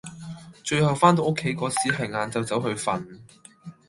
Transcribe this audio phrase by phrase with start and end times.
[0.63, 3.05] 最後返到屋企個時係晏晝走去瞓